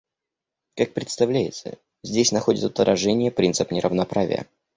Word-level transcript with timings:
Как 0.75 0.95
представляется, 0.95 1.77
здесь 2.03 2.31
находит 2.31 2.63
отражение 2.63 3.29
принцип 3.29 3.69
неравноправия. 3.69 4.47